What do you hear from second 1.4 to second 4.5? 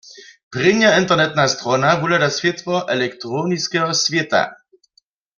strona wuhlada swětło elektroniskeho swěta.